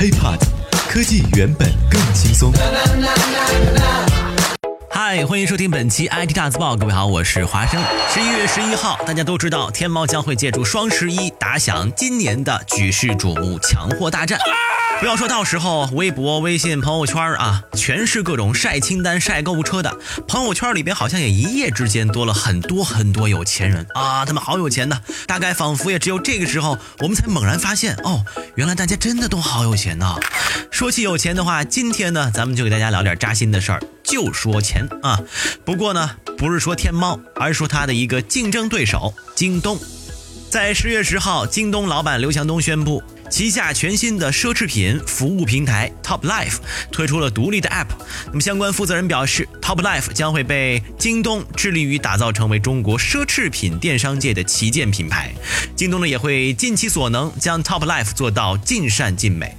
[0.00, 0.38] HiPod，
[0.88, 2.50] 科技原本更轻松。
[4.88, 7.78] 嗨，欢迎收听本期 IT 大字报，各位好，我是华生。
[8.08, 14.38] 十一月十一号，大家都知道天猫将会借助双十一打响今年的举世瞩目抢货大战。
[15.00, 19.98] 不要说到时候微博、微信、朋友圈啊，全是各种晒清单、晒购物车的。
[20.28, 25.00] 朋友圈里边好像也一夜之间多了很多很多有钱人啊，他们好有钱的。
[25.26, 28.22] 大概仿佛也只有这个时候，我们才猛然发现，哦，
[28.56, 30.16] 原来大家真的都好有钱呐。
[30.70, 35.18] 说起有钱的话，今天呢，咱们就给大家聊点扎心的事儿，就说钱啊。
[35.64, 39.80] 不过呢，不是说天猫，而是说它的一个竞争对手京东。
[40.50, 43.00] 在十月十号，京东老板刘强东宣布。
[43.30, 46.56] 旗下全新的奢侈品服务平台 Top Life
[46.90, 47.86] 推出了独立的 App。
[48.26, 55.32] 那么相关负责人表示，Top Life 将会被京东致力于打造成为中国奢侈品电商界的旗舰品牌。
[55.76, 59.56] 京东呢也会尽其所能将 Top Life 做到尽善尽美。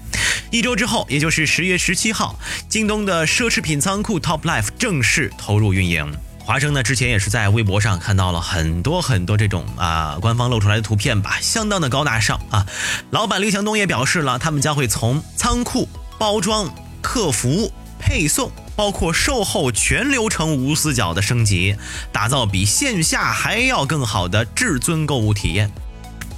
[0.51, 2.37] 一周之后，也就是十月十七号，
[2.67, 6.13] 京东的奢侈品仓库 Top Life 正式投入运营。
[6.43, 12.65] 华生呢，之前也是在微博上看到了很多很多这种啊官方露出来的图片吧，相当的高大上啊。
[13.11, 16.69] 老板刘强东也表示了，他们将会从仓库、包装、
[17.01, 21.75] 客服、配送，包括售后全流程无死角的升级，
[22.11, 25.71] 打造比线下还要更好的至尊购物体验。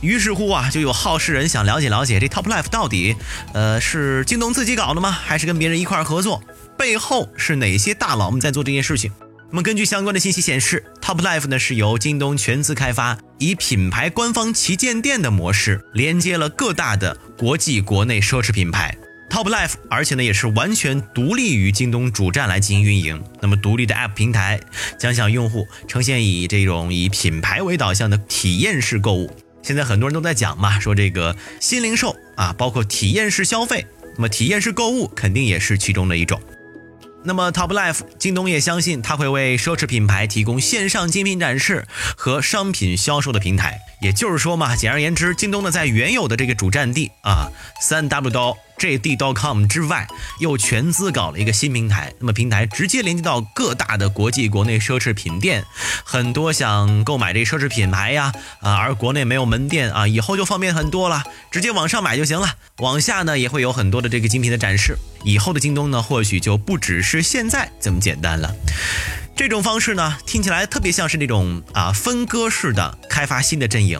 [0.01, 3.15] 于是乎啊，就有好事人想了解了解这 Top Life 到底，
[3.53, 5.09] 呃，是京东自己搞的吗？
[5.11, 6.43] 还是跟别人一块合作？
[6.77, 9.11] 背后是哪些大佬们在做这件事情？
[9.53, 18.97] 那么根据相关的信息显示，Top Life 呢是由京东全资开发，以品牌官方旗舰店的模式连接了各大的国际、国内奢侈品牌
[19.29, 23.23] Top Life，而且呢也是完全独立于京东主站来进行运营。
[23.43, 24.59] 那么独立的 App 平台
[24.97, 29.37] 将向用户呈现以这种以品牌为导向的体验式购物。
[29.61, 36.41] 现在很多人都在讲嘛，说这个新零售啊，包括体验式消费，那么体验式购物肯定也是其中的一种。
[37.25, 43.80] 那么，Top Life，京东也相信它会为奢侈品牌提供线上精品展示和商品销售的平台。
[44.02, 47.48] 也就是说嘛，简而言之，京东呢在原有的这个主战地啊，
[47.80, 48.58] 三 W 刀。
[48.78, 50.08] JD.com 之外，
[50.39, 52.14] 又全资搞了一个新平台。
[52.20, 55.64] 那么平台直接连接到各大的国际、国内奢侈品店，
[56.04, 62.56] 很多想购买这奢侈品牌呀啊，而国内没有门店啊，以后就方便很多了，直接网上买就行了。
[62.80, 64.98] 往下呢也会有很多的这个精品的展示。
[65.23, 68.54] 以后的京东呢，或许就不只是现在这么简单了。
[69.36, 74.00] 这种方式呢，听起来特别像是那种啊分割式的开发新的阵营。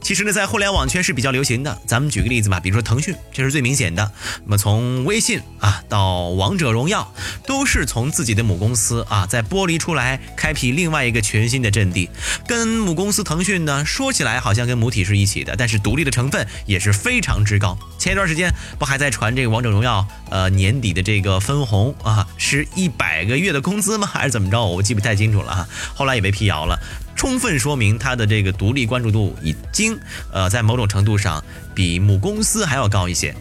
[0.00, 1.78] 其实呢，在互联网圈是比较流行的。
[1.86, 4.10] 咱们举个例子吧，比如说腾讯，这是最明显的。
[4.44, 7.12] 那么从微信啊到王者荣耀，
[7.46, 12.08] 都是从自己的母公司啊再剥离出来，开辟另外一个全新的阵地。
[12.46, 17.78] 跟母公司腾讯呢，说起来好像跟母体是一起的，但是独立的成分也是非常之高。
[17.98, 24.06] 前一段时间不还在传这个王者荣耀呃年底的这个分红啊，是一百个月的工资吗？
[24.06, 24.64] 还是怎么着？
[24.64, 26.78] 我记不太清楚了哈，后来也被辟谣了，
[27.18, 29.98] 充分说明它的这个独立关注度已经
[30.32, 33.34] 呃在某种程度上比母公司还要高一些。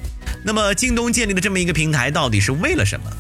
[0.44, 3.12] 那么京东建立的这么一个平台到底是为了什么？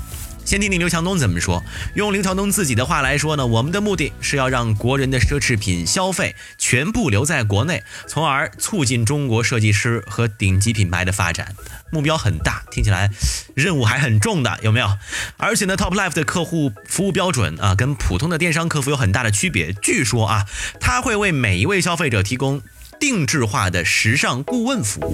[0.47, 1.61] 先听听刘强东怎么说。
[1.93, 11.53] 用刘强东自己的话来说呢，我们的目的是要让国人的奢侈品消费全部留在国内，从而促进中国设计师和顶级品牌的发展。
[11.91, 13.09] 目标很大，听起来
[13.55, 14.97] 任务还很重的，有没有？
[15.35, 19.73] 而且呢，Top Life 的客户服务标准啊，跟普通的电商客服有很大的区别。
[19.73, 20.45] 据说啊，
[20.79, 22.61] 他会为每一位消费者提供。
[22.99, 25.13] 定制化的时尚顾问服务。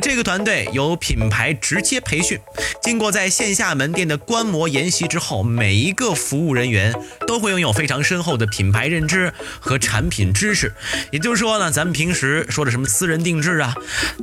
[0.00, 2.38] 这个团队由品牌直接培训，
[2.82, 6.94] 经过在线下门店的观摩研习之后，每一个服务人员
[7.26, 10.74] 都会拥有非常深厚的品牌认知和产品知识。
[11.12, 13.74] 也就是说呢，咱们平时说的什么私人定制啊，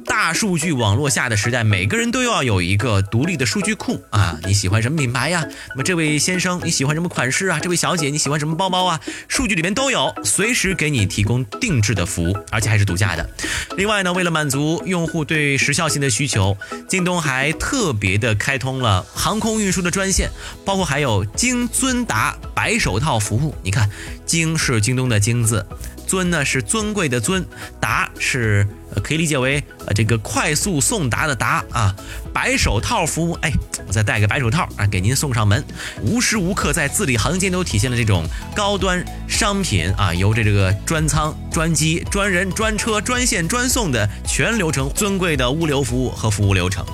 [0.06, 4.38] 大数据网络下的时代，每个人都要有一个独立的数据库啊。
[4.46, 5.44] 你喜欢什么品牌呀？
[5.70, 7.60] 那么这位先生你喜欢什么款式啊？
[7.60, 9.00] 这位小姐你喜欢什么包包啊？
[9.28, 12.66] 数据里面都有，随时给你提供定制的服务，而且。
[12.76, 13.30] 还是独家的。
[13.78, 16.56] 另外呢，为了满足用户对时效性的需求，
[16.88, 20.30] 京东还特别的开通了航空运输的专线，
[20.64, 23.56] 包括还有京尊达白手套服务。
[23.64, 23.90] 你看，
[24.28, 25.66] 京是京东的京字。
[26.06, 27.46] 尊呢是尊贵的尊，
[27.80, 28.68] 达是
[29.04, 31.96] 可以理解为呃这个快速送达的达啊，
[32.34, 33.52] 白手套服务，哎，
[33.88, 35.64] 我再戴个白手套啊，给您送上门，
[36.02, 38.26] 无时无刻在字里行间都体现了这种
[38.56, 46.86] 高端商品啊，由这这个专仓、专机、专人、专车、专线、专送的全流程尊贵的物流服务和服务流程。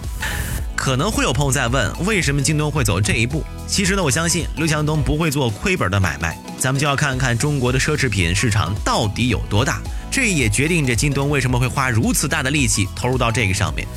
[0.81, 3.43] 可能会有朋友在问，为什么京东会走这一步？
[3.67, 6.35] 其实呢，我相信刘强东不会做亏本的买卖。
[6.57, 9.79] 咱们就要看看中国的奢侈品市场到底有多大。
[10.11, 13.87] 这也决定着京东为什么会花如此大的力气投入到这个上面。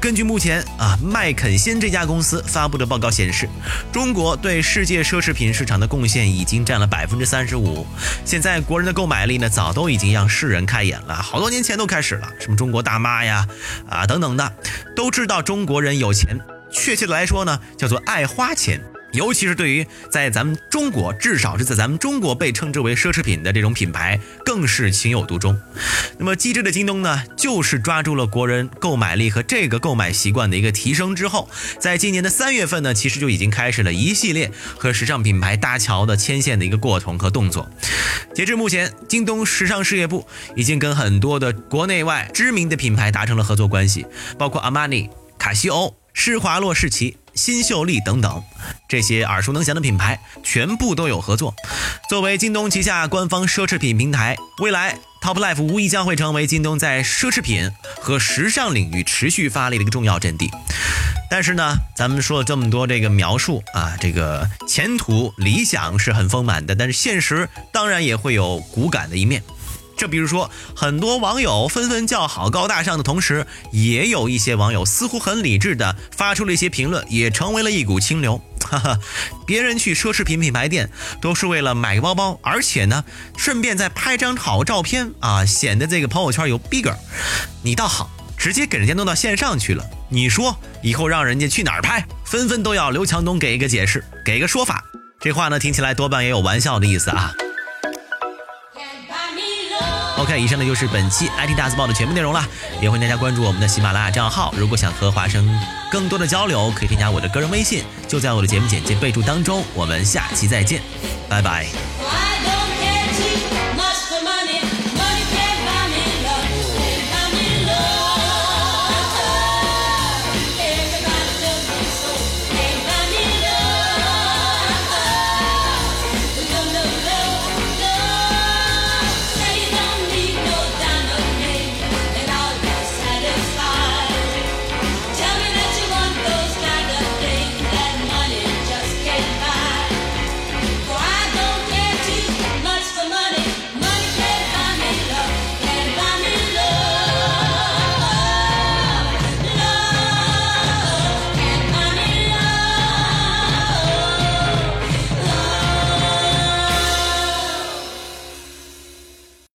[0.00, 3.48] 根据目前啊麦肯锡这家公司发布的报告显示，
[3.92, 7.84] 中国对世界奢侈品市场的贡献已经占了百分之三十五。
[8.24, 13.48] 现在国人的购买力呢，早都已经让世人开眼了，好多年前都开始了，什么中国大妈呀，
[13.88, 14.52] 啊等等的，
[14.94, 16.38] 都知道中国人有钱，
[16.70, 18.80] 确切的来说呢，叫做爱花钱。
[19.14, 25.58] 尤其是对于在咱们中国，至少是在咱们中国被称之为奢侈品的这种品牌，更是情有独钟。
[26.18, 37.70] 那么机智的京东呢，就是抓住了国人购买力和这个购买习惯的一个提升之后，在今年的三月份呢，其实就已经开始了一系列和时尚品牌搭桥的牵线的一个过程和动作。
[38.34, 40.26] 截至目前，京东时尚事业部
[40.56, 44.04] 已经跟很多的国内外知名的品牌达成了合作关系，
[44.36, 45.08] 包括阿玛尼、
[45.38, 47.16] 卡西欧、施华洛世奇。
[47.34, 48.44] 新秀丽等等，
[48.88, 51.54] 这些耳熟能详的品牌全部都有合作。
[52.08, 57.70] 作为京东旗下官方奢侈品平台，未来 Top Life 无疑将会成为京东在奢侈品
[58.00, 60.50] 和时尚领域持续发力的一个重要阵地。
[61.30, 69.42] 但是呢，咱们说了这么多这个描述啊，这个前途理想是很丰满的，但是现实当然也会有骨感的一面。
[69.96, 78.40] 就比如说，很多网友纷纷叫好高大上的同时，也有一些网友似乎很理智的发出了一些评论，也成为了一股清流。
[78.64, 78.98] 哈哈，
[79.46, 83.04] 别人去奢侈品品牌店都是为了买个包包，而且呢，
[83.36, 86.96] 顺便再拍张好照片啊，显得这个朋友圈有 bigger。
[87.62, 89.84] 你倒好，直接给人家弄到线上去了。
[90.08, 94.82] 你说以后让人家去哪儿拍，纷纷都要刘强东给一个解释，给个说法。
[95.20, 97.34] 这话呢，听起来多半也有玩笑的意思啊。
[100.16, 102.46] OK，以上呢就是本期 IT 大字报的全部内容了，
[102.80, 104.54] 也欢迎大家关注我们的喜马拉雅账号。
[104.56, 105.48] 如果想和华生
[105.90, 109.64] 更多的交流，可以添加我的个人微信，就在我的节目简介备注当中。
[109.74, 110.80] 我们下期再见，
[111.28, 111.66] 拜拜。